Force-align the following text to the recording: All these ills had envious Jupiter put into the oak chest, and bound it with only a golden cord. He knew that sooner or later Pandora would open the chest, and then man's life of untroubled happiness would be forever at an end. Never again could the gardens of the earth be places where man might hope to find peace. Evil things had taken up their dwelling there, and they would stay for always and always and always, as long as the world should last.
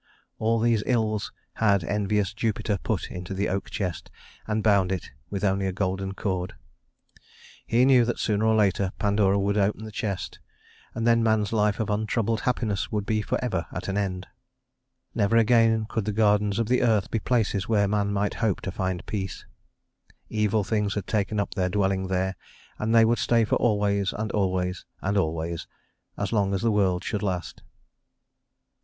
All 0.39 0.57
these 0.59 0.81
ills 0.87 1.31
had 1.61 1.83
envious 1.83 2.33
Jupiter 2.33 2.79
put 2.81 3.11
into 3.11 3.35
the 3.35 3.47
oak 3.49 3.69
chest, 3.69 4.09
and 4.47 4.63
bound 4.63 4.91
it 4.91 5.11
with 5.29 5.43
only 5.43 5.67
a 5.67 5.71
golden 5.71 6.15
cord. 6.15 6.55
He 7.67 7.85
knew 7.85 8.03
that 8.05 8.17
sooner 8.17 8.47
or 8.47 8.55
later 8.55 8.93
Pandora 8.97 9.37
would 9.37 9.59
open 9.59 9.83
the 9.83 9.91
chest, 9.91 10.39
and 10.95 11.05
then 11.05 11.21
man's 11.21 11.53
life 11.53 11.79
of 11.79 11.91
untroubled 11.91 12.41
happiness 12.41 12.91
would 12.91 13.05
be 13.05 13.21
forever 13.21 13.67
at 13.71 13.87
an 13.87 13.95
end. 13.95 14.25
Never 15.13 15.37
again 15.37 15.85
could 15.87 16.05
the 16.05 16.11
gardens 16.11 16.57
of 16.57 16.67
the 16.67 16.81
earth 16.81 17.11
be 17.11 17.19
places 17.19 17.69
where 17.69 17.87
man 17.87 18.11
might 18.11 18.33
hope 18.33 18.59
to 18.61 18.71
find 18.71 19.05
peace. 19.05 19.45
Evil 20.29 20.63
things 20.63 20.95
had 20.95 21.05
taken 21.05 21.39
up 21.39 21.53
their 21.53 21.69
dwelling 21.69 22.07
there, 22.07 22.35
and 22.79 22.95
they 22.95 23.05
would 23.05 23.19
stay 23.19 23.45
for 23.45 23.57
always 23.57 24.13
and 24.13 24.31
always 24.31 24.83
and 25.01 25.15
always, 25.15 25.67
as 26.17 26.33
long 26.33 26.55
as 26.55 26.63
the 26.63 26.71
world 26.71 27.03
should 27.03 27.21
last. 27.21 27.61